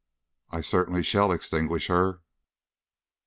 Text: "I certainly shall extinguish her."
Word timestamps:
"I 0.49 0.61
certainly 0.61 1.03
shall 1.03 1.31
extinguish 1.31 1.85
her." 1.85 2.21